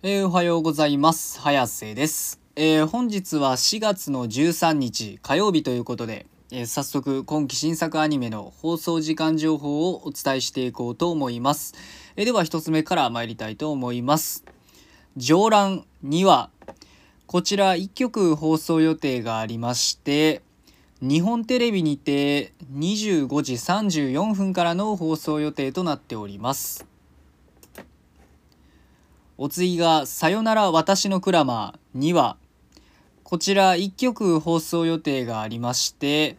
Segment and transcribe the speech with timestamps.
[0.00, 1.40] えー、おはようございます。
[1.40, 11.74] 早瀬です、えー、本日は4月の13日火曜日ということで、えー、早速今期新作アニメの放送時間情報をお伝えしていこうと思います、
[12.14, 14.44] えでは1つ目から参りたいと思います。
[15.16, 16.50] 上覧2話。
[17.26, 20.42] こちら1曲放送予定がありまして
[21.02, 26.86] 日本テレビにて25時34分からの放送予定となっております。
[29.40, 32.36] お次が「さよなら私のクラマー」2話
[33.22, 36.36] こちら1曲放送予定がありまして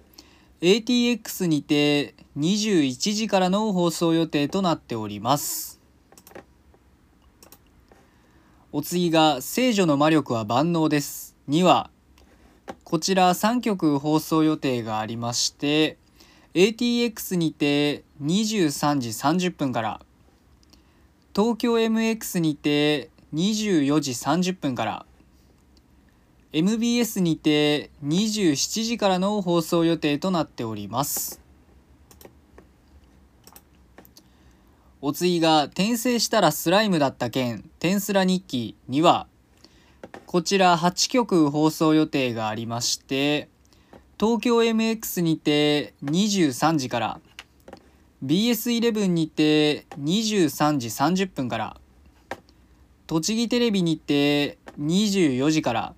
[0.60, 5.80] ATX にて21時からの放送予定となっております。
[8.73, 11.90] お次が「聖女の魔力は万能です」2話
[12.84, 15.98] こちら3曲放送予定がありまして
[16.54, 20.02] ATX にて23時30分から
[21.40, 25.06] 東京 MX にて24時30分から。
[26.52, 31.40] MBS にて27時からの放送予定となっております。
[35.00, 39.26] お次が転生したらスライムだった件「転スラ日記」には
[40.26, 43.48] こちら8曲放送予定がありまして
[44.20, 47.22] 東京 MX にて23時から。
[48.25, 51.78] BS11 にて23時30分から。
[53.08, 55.94] 栃木テレビにて24時から。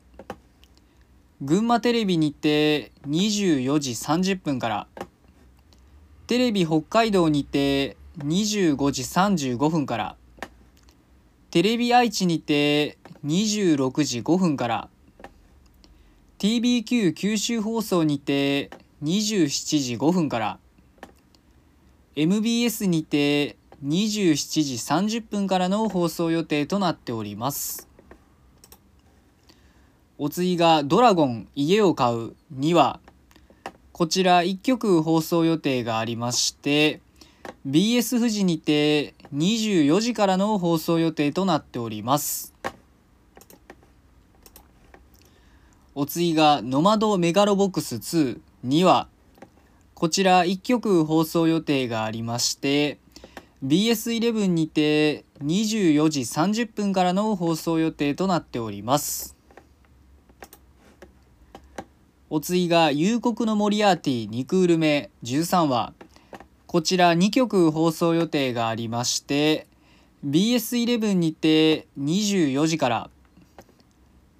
[1.42, 4.88] 群馬テレビにて24時30分から。
[6.27, 10.16] テレビ北海道にて25時35分から。
[11.49, 14.89] テレビ愛知にて26時5分から。
[16.38, 18.69] TBQ 九州放送にて
[19.02, 20.59] 27時5分から。
[22.16, 27.88] MBS にて27時30分からの放送予定となっております。
[30.17, 33.00] お次が「ドラゴン家を買う」2話
[33.94, 37.02] こちら1曲放送予定がありまして
[37.66, 42.54] BS 富士にて24時からの放送予定となっております。
[45.95, 49.08] お次が「ノマドメガロボックス2」2話
[50.02, 52.98] こちら1曲放送予定がありまして
[53.64, 59.38] BS11 にて24時30分からの放送予定となっております。
[62.32, 65.94] お次が「夕刻のモリアーティ2クール目13話」
[66.66, 69.68] こちら2曲放送予定がありまして
[70.26, 73.10] BS11 にて24時から。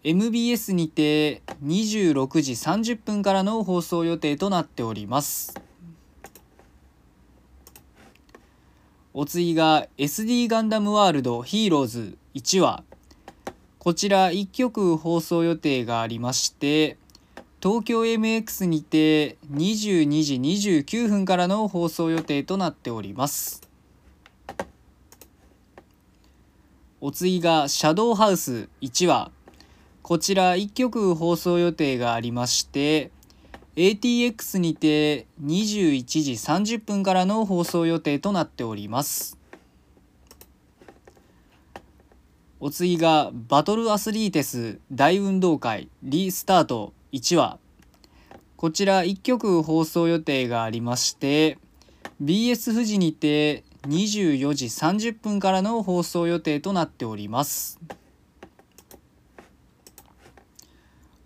[0.04, 5.54] MBS にて26時30分からの放送予定となっております。
[9.14, 12.84] お次が SD ガンダムワールドヒーローズ1話。
[13.78, 16.98] こちら1曲放送予定がありまして
[17.62, 23.62] 東京 MX にて22時29分からの放送予定となっております。
[27.02, 29.32] お次がシャドウハウス1話。
[30.04, 33.12] こちら1曲放送予定がありまして
[33.76, 39.38] ATX にて21時30分からの放送予定となっております
[42.60, 47.60] お次がバトルアスリーテス大運動会リスタート1話
[48.58, 51.58] こちら1曲放送予定がありまして
[52.22, 57.80] BS 富士にて24時30分からの放送予定となっております。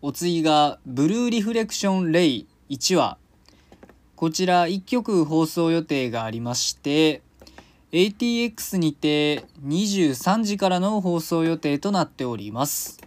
[0.07, 3.17] お次がブルーリフレクションレイ1話
[4.15, 7.23] こちら1曲放送予定がありまして
[7.91, 13.01] ATX にて23時からの放送予定となっております。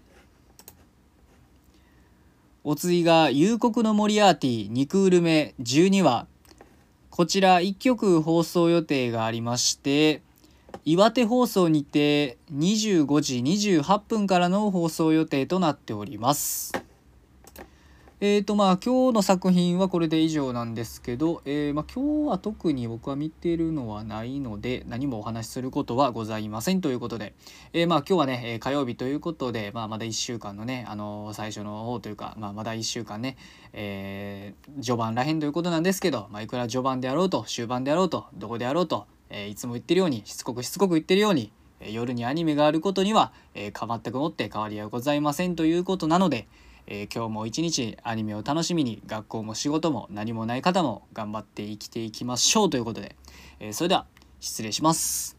[2.65, 6.27] お次が「夕刻のモリアーティ2クール目12話」
[7.11, 10.21] こちら1曲放送予定がありまして
[10.85, 16.73] 岩手放送にて25時28分からの放送予定となっております。
[18.21, 27.33] えーとまあ今日の作品はこれで以上なんですけど、えー、まあ、今日は特に僕は見てるのはないので何もお話しすることはございませんということで、
[27.73, 33.37] えー、まあ今日はね火曜日ということで、まあ、まだ1週間のね、あの最初の方というか、まあ、まだ1週間ね、
[33.73, 41.53] え、序盤らへんということなんですけど、まあ、いくら序盤であろうと終盤であろうとどこであろうと、えいつも言ってるようにしつこくしつこく言ってるように
[41.89, 46.49] 夜にアニメがあることには、えー、全くもって変わりはございませんということなので、
[46.91, 53.15] えー、今日も一日アニメを楽しみに学校も仕事も何もない方も頑張って生きていきましょうということで、
[53.61, 54.07] えー、それでは
[54.41, 55.38] 失礼します。